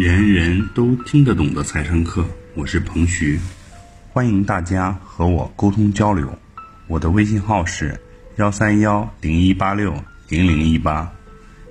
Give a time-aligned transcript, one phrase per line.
[0.00, 3.38] 人人都听得懂的财商课，我是彭徐，
[4.10, 6.26] 欢迎大家和我沟通交流。
[6.88, 8.00] 我的微信号是
[8.36, 9.92] 幺三幺零一八六
[10.30, 11.12] 零零一八，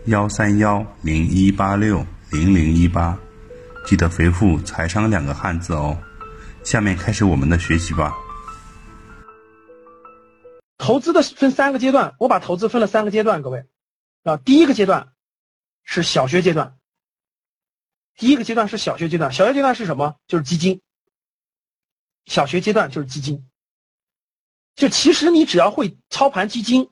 [0.05, 3.17] 幺三幺零一八六零零一八，
[3.87, 5.97] 记得回复“财商”两个汉字哦。
[6.63, 8.13] 下面开始我们的学习吧。
[10.77, 13.65] 投资的分三个阶段，我把投资分了三个阶段，各位
[14.21, 15.07] 啊，第一个阶段
[15.83, 16.75] 是小学阶段。
[18.19, 20.17] 第一个阶段是小学阶段，小学阶段是什么？
[20.27, 20.81] 就是基金。
[22.25, 23.49] 小学阶段就是基金。
[24.75, 26.89] 就其实你只要会操盘基金，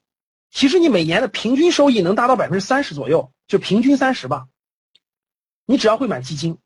[0.52, 4.48] 其实你每年的平均收益能达到百分之三十左右，就平均三十吧。
[5.66, 6.60] 你只要会买基金，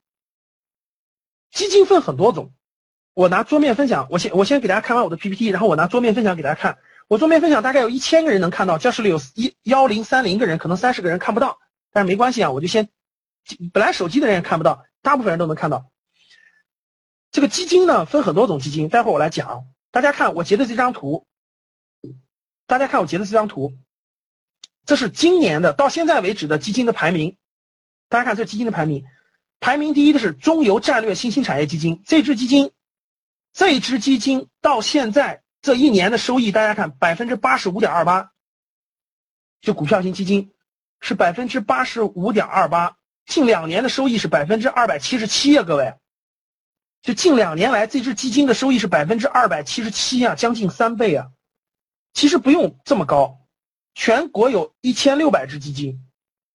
[1.51, 2.53] 基金分很多种。
[3.15, 6.77] 我拿桌面分享，我先我先给大家看完我的 PPT，然后我拿桌面分享给大家看。
[7.07, 11.59] 我桌面分享大概有一千个人能看到，教室里有一幺零三零个人，可能三十个人看不到，
[11.91, 12.87] 但是没关系啊，我就先。
[13.73, 15.91] 本来手机的人也看不到，大部分人都能看到。
[17.31, 19.65] 这个基金呢，分很多种基金，待会儿我来讲。
[19.89, 21.27] 大家看我截的这张图，
[22.67, 23.77] 大家看我截的这张图，
[24.85, 27.37] 这是今年的到现在为止的基金的排名。
[28.09, 29.05] 大家看这基金的排名，
[29.59, 32.03] 排名第一的是中邮战略新兴产业基金。
[32.05, 32.71] 这支基金，
[33.53, 38.31] 这支基金到现在这一年的收益，大家看百分之八十五点二八，
[39.61, 40.53] 就股票型基金
[40.99, 42.97] 是百分之八十五点二八。
[43.31, 45.95] 近两年的收益是百分之二百七十七呀，各位，
[47.01, 51.31] 就近两年来这支基金的收益是百分之二百七十七啊，将近三倍啊。
[52.11, 53.39] 其实不用这么高，
[53.95, 56.05] 全国有一千六百只基金，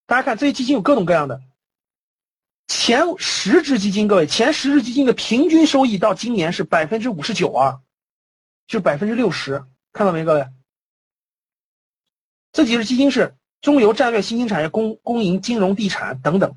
[0.04, 1.40] 大家看这些基金有各种各样的。
[2.68, 7.80] 前十只基金，各位，前十只基金的平均收益到今年是百分之五十九啊，
[8.66, 10.46] 就百分之六十，看到没，各位？
[12.52, 13.34] 这几只基金是。
[13.62, 16.56] 中游战略新兴产业、公公营金融、地产等等，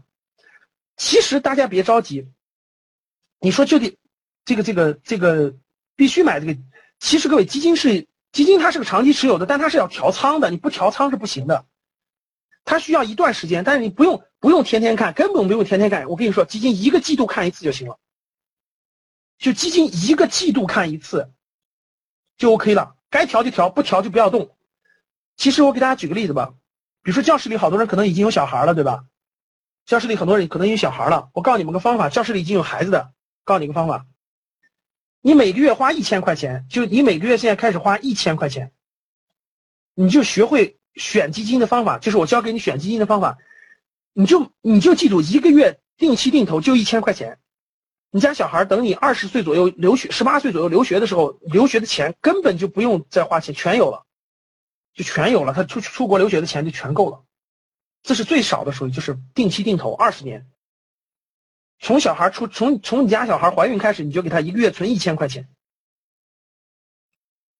[0.99, 2.27] 其实大家别着急，
[3.39, 3.97] 你说就得
[4.43, 5.55] 这个这个这个
[5.95, 6.59] 必须买这个。
[6.99, 11.65] 其实各位，基金是基金，它是个长期持有的，但它是要调仓的，你不调仓是不行的。
[12.65, 16.05] 它需要一段时间，但是你不用不用天天看，根本不用天天看。
[16.09, 17.97] 我跟你说，基金一个季度看一次就行了，
[19.37, 21.31] 就基金一个季度看一次
[22.37, 24.53] 就 OK 了，该调就调，不调就不要动。
[25.37, 26.53] 其实我给大家举个例子吧。
[27.01, 29.05] 比如说教室里好多人可能已经有小孩了，对吧？
[29.89, 31.31] 教室里很多人可能有小孩了。
[31.33, 33.11] 我告诉你们个方法，教室里已经有孩子的，
[33.43, 34.05] 告诉你个方法，
[35.19, 38.71] 你每个月花一千块钱，就你每个月现在开始花一千块钱，
[39.95, 43.39] 你就学会选基金的方法，就是我教给你选基金的方法，
[44.13, 47.39] 你就你就记住一个月定期定投就一千块钱，
[48.11, 54.05] 你家小孩等你二十岁左右留学，十八岁左右留学的时候，留学的钱根本就不用再花钱，全有了。
[54.93, 57.23] 就全有了，他出出国留学的钱就全够了，
[58.01, 60.49] 这是最少的收益，就是定期定投二十年。
[61.79, 65.49] 从小孩出从从你家小孩怀孕开始，你就给他一个月存一千块钱，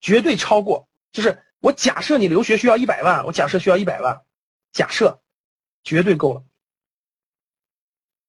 [0.02, 0.90] 绝对超过。
[1.12, 4.26] 就是我假设你留学需要一百万，我假设需要一百万，
[4.72, 5.22] 假设
[5.84, 6.44] 绝对够了。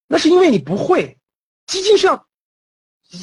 [0.06, 1.18] 那是因为你不会，
[1.66, 2.28] 基金是要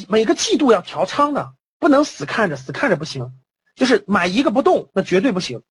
[0.07, 3.37] 每个季度要调仓的，不能死看着，死看着不行，
[3.75, 5.63] 就是买一个不动，那绝对不行。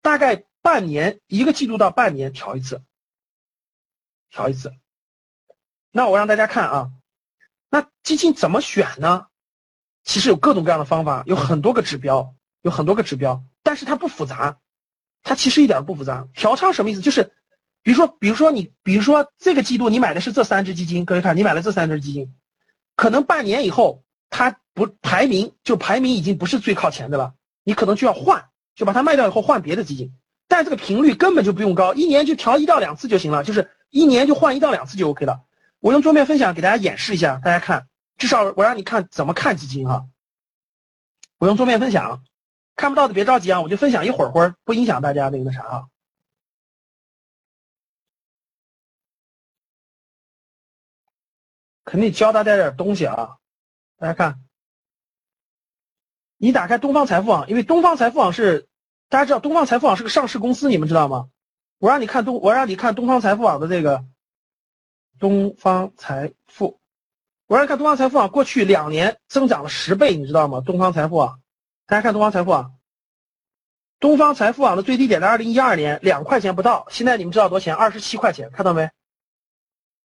[0.00, 2.82] 大概半年一个季度到半年调一次，
[4.28, 4.74] 调一次。
[5.90, 6.90] 那我让大家看啊，
[7.70, 9.28] 那基金怎么选呢？
[10.04, 14.58] 其实有各种各样的方法，有很多个指标，有很多个指标，但是它不复杂，
[15.22, 16.28] 它其实一点都不复杂。
[16.34, 17.00] 调仓什么意思？
[17.00, 17.32] 就是
[17.82, 22.34] 比如说，比如说你，比如说这个季度你买的是这三只基金，各位看，你买了这三只基金，
[22.94, 27.32] 可能半年以后它不排名就排名已经不是最靠前的了，
[27.64, 28.50] 你可能就要换。
[28.74, 30.14] 就把它卖掉以后换别的基金，
[30.48, 35.44] 但这个频率根本就不用高，一年就调一到两次就行了，就是一年就换一到两次就 OK 了。
[35.78, 37.86] 我用桌面分享给大家演示一下，大家看，
[38.16, 40.08] 至少我让你看怎么看基金哈。
[41.36, 42.24] 我用桌面分享，
[42.74, 45.84] 看不到的别着急啊，我就分享一会儿会儿，不影响大家那个那啥啊。
[51.84, 53.36] 肯定教大家点东西啊，
[53.98, 54.40] 大家看。
[56.36, 58.68] 你打开东方财富网，因为东方财富网是
[59.08, 61.30] 大家知道，东方财富网是个上市公司，你们知道吗？
[61.78, 64.04] 我让你看东，我让你看东方财富网的这个
[65.18, 66.78] 东方财富，
[67.46, 70.60] 我让你看东方财富网过去两年增长了十倍，你知道吗？
[70.60, 71.40] 东方财富网，
[71.86, 72.74] 大家看东方财富网，
[73.98, 77.74] 东方财富网的最低点在二零一二年两块钱不到，现在你们知道多少钱？
[77.74, 78.90] 二十七块钱，看到没？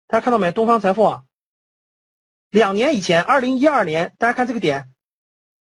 [0.07, 0.51] 大家看到没？
[0.51, 1.25] 东方财富网
[2.50, 4.92] 两年以前，二零一二年，大家看这个点。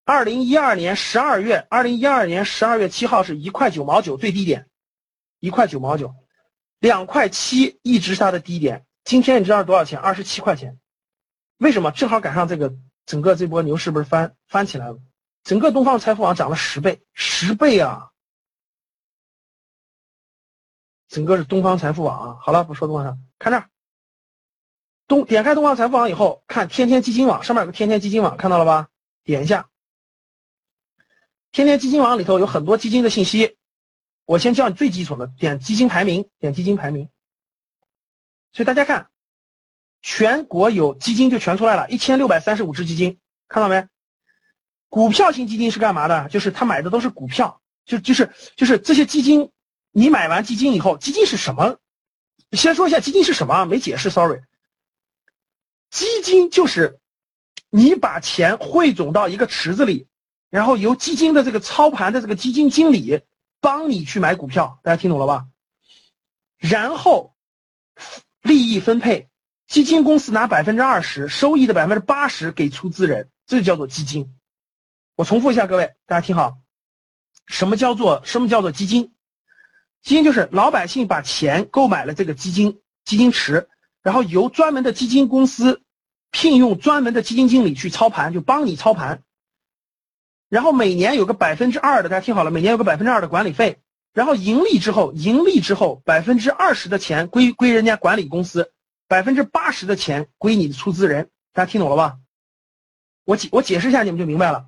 [0.09, 4.67] 二零一二年十二月，二零一二年十二月七号是一块九毛九最低点，
[5.39, 6.15] 一块九毛九，
[6.79, 8.87] 两块七一直是它的低点。
[9.03, 9.99] 今天你知道是多少钱？
[9.99, 10.79] 二十七块钱。
[11.59, 11.91] 为什么？
[11.91, 12.73] 正好赶上这个
[13.05, 14.97] 整个这波牛市不是翻翻起来了？
[15.43, 18.09] 整个东方财富网涨了十倍，十倍啊！
[21.07, 22.37] 整个是东方财富网啊。
[22.41, 23.69] 好了，不说东方上，看这儿。
[25.07, 28.87] 东点开东方财富网以后，看天天基金网上面有个天天基金网，看到了吧？
[29.23, 29.69] 点一下，
[31.51, 33.57] 天天基金网里头有很多基金的信息。
[34.25, 37.09] 我先教你最基础的，点基金排名，点基金排名。
[38.51, 39.09] 所以大家看，
[40.01, 43.87] 全国有基金就全出来了，一千六百三十五只基金，看到没？
[44.87, 46.29] 股票型基金是干嘛的？
[46.29, 49.51] 就是他买的都是股票，就就是就是这些基金，
[49.91, 51.77] 你买完基金以后，基金是什么？
[52.51, 54.41] 先说一下基金是什么，没解释，sorry。
[55.89, 56.99] 基金就是
[57.71, 60.07] 你把钱汇总到一个池子里，
[60.49, 63.21] 然后由基金的这个操盘的这个基金经理
[63.61, 65.45] 帮你去买股票，大家听懂了吧？
[66.57, 67.35] 然后
[68.41, 69.29] 利益分配，
[69.67, 74.33] 基金公司拿百分之二十，收益的百分之八十给出资人，这就叫做基金。
[75.15, 76.57] 我重复一下，各位大家听好，
[77.45, 79.13] 什么叫做什么叫做基金？
[80.01, 83.67] 基金就是老百姓把钱购买了这个基金基金池。
[84.01, 85.83] 然后由专门的基金公司
[86.31, 89.23] 聘用专门的基金经理去操盘，就帮你操盘。
[90.49, 93.79] 然后每年有个百分之二的，大家听好了，每年有个百分之二的管理费。
[94.11, 98.73] 然后盈利之后，盈利之后百分之二十的钱归归人家管理公司，
[99.07, 101.29] 百分之八十的钱归你的出资人。
[101.53, 102.17] 大家听懂了吧？
[103.25, 104.65] 我解我解释一下，你们就明白了。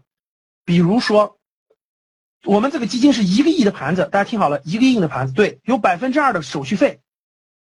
[0.64, 1.40] 比如说，
[2.46, 7.02] 我们这个基金是一个亿的盘子，大家听好了，一个亿的盘子，对，有百分之二的手续费。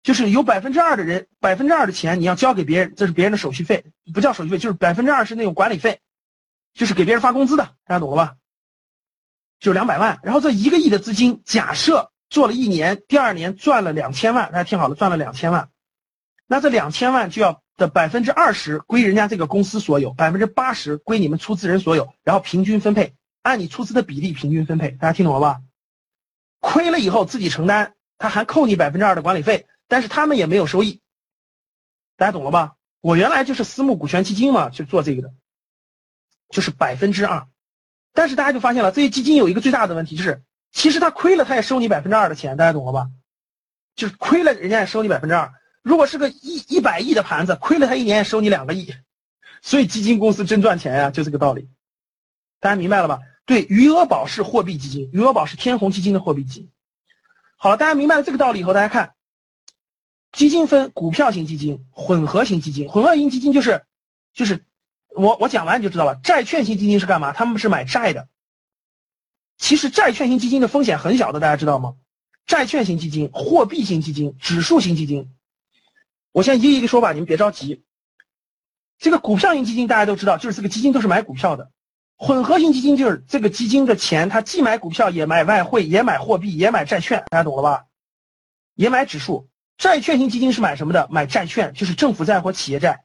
[0.03, 6.01] 就是有百分之二的人，百分之二的钱你要交给别人，这是别人的手续费，不叫手续费，就是百分之二是那种管理费，
[6.75, 8.37] 就是给别人发工资的，大家懂了吧？
[9.61, 15.71] 就两百万，然后这一个亿的资金，假设做了一年，第二年赚了两千万，大家听好了，赚了两千万，
[16.47, 25.61] 那这两千万就要的百分之二十归人家这个公司所有，百分之八十归你们出资人所有，然后平均分配，按你出资的比例平均分配，大家听懂了吧？
[26.61, 29.67] 亏了以后自己承担，他还扣你百分之二的管理费。
[29.91, 31.01] 但是他们也没有收益，
[32.19, 32.75] 大家懂了吧？
[33.01, 35.33] 我原来就是私募股权基金嘛，去做这个的，
[36.51, 37.47] 就是百分之二。
[38.13, 40.43] 但是大家就发现了，这些基金有一个最大的问题，就是
[40.73, 43.09] 其实他亏了，他也收你百分之二的钱，大家懂了吧？
[43.95, 45.53] 就是亏了，人家也收你百分之二。
[45.83, 48.93] 如果是个一一百亿的盘子，亏了他一年也收你两个亿。
[49.63, 51.69] 所以基金公司真赚钱呀，就这个道理。
[52.61, 53.21] 大家明白了吧？
[53.47, 56.71] 对，余额宝是货币基金，余额宝是天弘基金的货币基金。
[57.57, 59.15] 好了，大家明白了这个道理以后，大家看。
[60.31, 62.89] 基金分股票型基金、混合型基金。
[62.89, 63.85] 混合型基金就是，
[64.35, 64.65] 就是
[65.19, 66.15] 我我讲完你就知道了。
[66.23, 67.33] 债券型基金是干嘛？
[67.33, 68.29] 他们是买债的。
[69.57, 71.97] 其实债券型基金的风险很小的，大家知道吗？
[72.47, 75.31] 债券型基金、货币型基金、指数型基金，
[76.33, 77.85] 我先一个一个说吧，你们别着急。
[78.99, 81.71] 这个股票型基金大家都知道，就是这个基金都是买股票的。
[82.17, 87.85] 混合型基金就是这个基金的钱，它既买股票，也买外汇，也买货币，也买债券，大家懂了吧？
[88.75, 89.49] 也买指数。
[89.77, 91.09] 债券型基金是买什么的？
[91.11, 93.05] 买债券，就是政府债或企业债。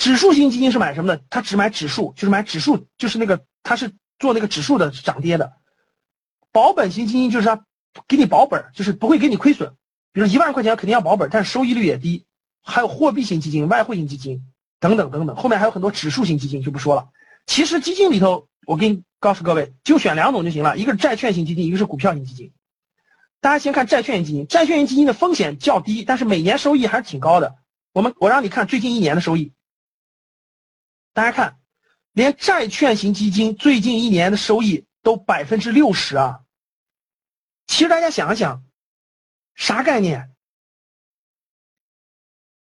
[0.00, 1.22] 指数型基金是买什么的？
[1.28, 5.52] 它只买指数，就是买指数，就是那个它是做那个指数的涨跌的。
[6.52, 7.66] 保本型基金就是它
[8.08, 9.74] 给你保本，就是不会给你亏损。
[10.14, 12.24] 比如一万块钱肯定要保本，但是收益率也低。
[12.62, 14.42] 还有货币型基金、外汇型基金
[14.80, 17.10] 等等等等，后面还有很多指数型基金就不说了。
[17.46, 22.52] 其实基金里头，我给你告诉各位，就选两种就行了，一个是债券型基金，一个是股票型基金。
[23.42, 27.56] 大家先看债券型基金，债券型基金的风险较低，但是每年收益还是挺高的。
[27.92, 29.52] 我们我让你看最近一年的收益，
[31.12, 31.58] 大家看，
[32.12, 36.40] 连债券型基金最近一年的收益都百分之六十啊！
[37.66, 38.62] 其实大家想一想，
[39.54, 40.30] 啥概念？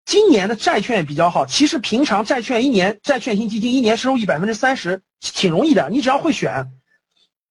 [0.05, 6.71] 今年的债券比较好，其实平常债券一年债券型基金一年收益百分之三十挺容易的，你只要会选。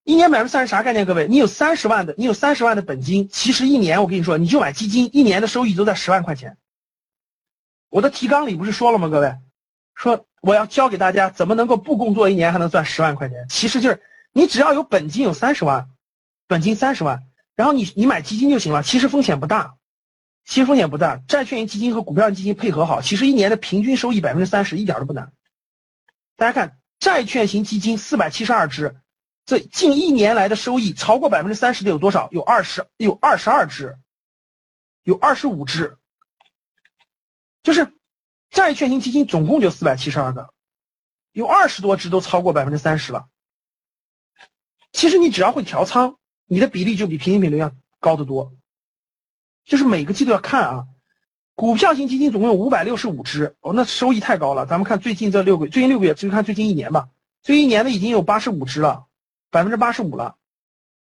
[0.03, 1.05] 一年百分之三十啥概念？
[1.05, 6.57] 各位，你有三十万的，你有三十万的本金，其实一年我跟你说，你就买基金，一年的收益都在十万块钱。
[7.89, 9.07] 我的提纲里不是说了吗？
[9.07, 9.35] 各位，
[9.95, 13.47] 说我要教给大家怎么能够不工作一年还能赚十万块钱。
[13.49, 15.87] 其实就是你只要有本金有三十万，
[16.47, 17.23] 本金三十万，
[17.55, 18.83] 然后你你买基金就行了。
[18.83, 19.75] 其实风险不大，
[20.43, 21.15] 其实风险不大。
[21.29, 25.31] 债券型基金和股票型基金配合好，其实一年的平均收益百分之三十一点都不难。
[26.35, 28.97] 大家看，债券型基金四百七十二只。
[29.45, 32.27] 这近一年来的收益超过百分之三十的有多少？
[32.31, 33.97] 有二十，有二十二只，
[35.03, 35.97] 有二十五只，
[37.61, 37.93] 就是
[38.53, 40.53] 债券型基金总共就四百七十二个，
[41.31, 43.25] 有二十多只都超过百分之三十了。
[44.91, 48.53] 其实你只要会调仓，你的比例就比平均比率要高得多。
[49.65, 50.87] 就是每个季度要看啊，
[51.55, 54.67] 股票型基金总共有五百六十五只，哦，那收益太高了。
[54.67, 57.09] 咱们看最近这六个，最近六个月，就看最近一年吧。
[57.41, 59.07] 最近一年的已经有八十五只了，
[59.49, 60.35] 百分之八十五了，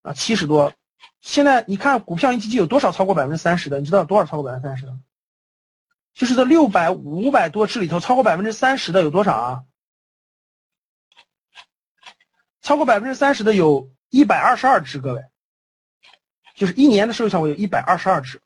[0.02, 0.72] 啊，七十多。
[1.20, 3.80] 现在你看股票型基金有多少超过百分之三十的？
[3.80, 4.96] 你知道有多少超过百分之三十的？
[6.14, 9.64] 就是这六百五百多只里头，超过百分之三十的有多少啊？
[12.60, 15.24] 超过百分之三十的有一百二十二只，各位，
[16.54, 18.40] 就是一年的收益上，我有一百二十二只。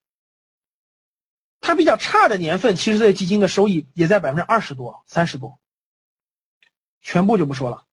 [1.60, 5.58] 它比较差的年份，其实这些基金的收益也在百分之二十多、三十多。
[7.02, 7.84] 全部就不说了，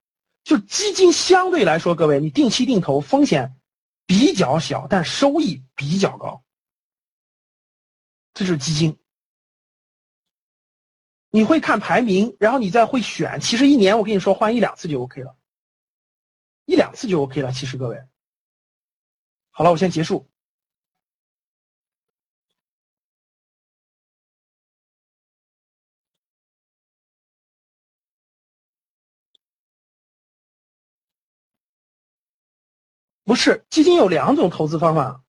[0.44, 3.56] 就基金相对来说，各位，你定期定投风险
[4.06, 6.44] 比较小，但收益比较高。
[8.34, 8.98] 这就是基金。
[11.36, 13.40] 你会看排名，然后你再会选。
[13.42, 15.36] 其实一年我跟你说换一两次就 OK 了，
[16.66, 17.52] 一两次就 OK 了。
[17.52, 18.00] 其实各位，
[19.50, 20.30] 好了，我先结束。
[33.24, 35.24] 不是，基金有两种投资方法，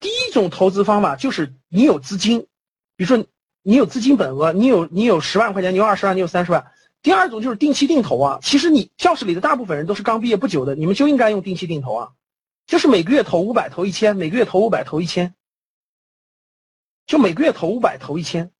[0.00, 2.48] 第一种投资方法就是你有资金，
[2.96, 3.26] 比如说。
[3.68, 6.72] 你有资金本额，你有你有十万块钱，你有二十万，你有三十万。
[7.02, 8.38] 第二种就是定期定投啊。
[8.42, 12.12] 其实你教室里的大部分人都是刚毕业不久的，你们就应该用定期定投啊，
[12.66, 15.34] 就是每个月投五百，投一千，每个月投五百，投一千，
[17.06, 18.52] 就每个月投五百，投一千。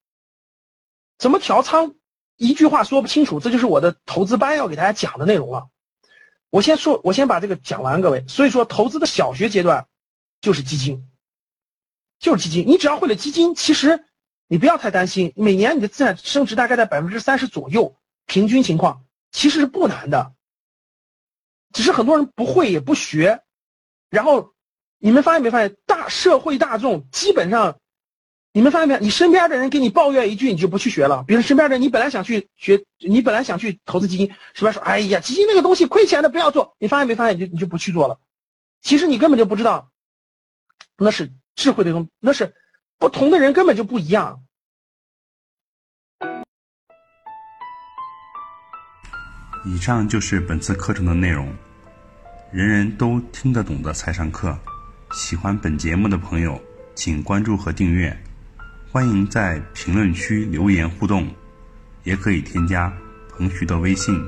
[1.17, 1.95] 怎么调仓？
[2.37, 5.69] 一句话说不清楚，这就是我的投资班要给大家讲的内容了。
[6.51, 8.27] 我先说，我先把这个讲完，各位。
[8.29, 9.87] 所以说，投资的小学阶段
[10.43, 11.09] 就是基金，
[12.19, 12.67] 就是基金。
[12.67, 14.05] 你只要会了基金，其实。
[14.51, 20.33] 你不要太担心，每年你的资产升值大概在百分之三十左右，平均情况其实是不难的，
[21.73, 23.43] 只是很多人不会也不学，
[24.09, 24.55] 然后
[24.99, 27.79] 你们发现没发现，大社会大众基本上，
[28.53, 28.99] 你们发现没？
[29.01, 31.25] 你身边的人给你抱怨一句，你就不去学了。
[31.29, 34.73] 比如身边的人，你本来想去学，你本来想去投资基金，是吧？
[34.73, 36.75] 说，哎呀，基金那个东西亏钱的，不要做。
[36.79, 37.37] 你发现没发现？
[37.37, 38.19] 你就你就不去做了。
[38.81, 39.91] 其实你根本就不知道，
[40.97, 42.55] 那是智慧的东，那是。
[42.99, 44.41] 不同的人根本就不一样。
[49.65, 51.55] 以上就是本次课程的内容，
[52.51, 54.59] 人人都听得懂的财商课。
[55.13, 56.61] 喜欢本节目的朋友，
[56.97, 58.17] 请关注和订阅。
[58.91, 61.29] 欢迎在评论区留言互动，
[62.03, 62.93] 也可以添加
[63.31, 64.21] 彭徐的微信：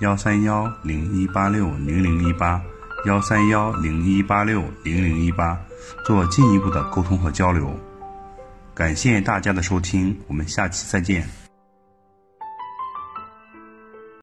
[0.00, 2.62] 幺三幺零一八六零零一八
[3.04, 5.60] 幺三幺零一八六零零一八，
[6.06, 7.78] 做进一步的沟通和交流。
[8.80, 11.39] 感谢大家的收听，我们下期再见。